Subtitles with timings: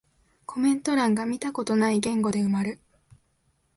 [0.47, 2.79] コメント欄が見たことない言語で埋まる